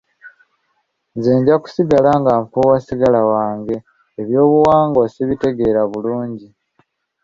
Nze 1.15 1.31
nja 1.37 1.55
kusigala 1.63 2.11
nga 2.19 2.33
nfuuwa 2.43 2.77
ssigala 2.79 3.21
wange, 3.31 3.75
ebyo 4.19 4.23
eby'obuwanga 4.39 5.01
sibitegeera 5.13 5.81
bulungi. 5.91 6.47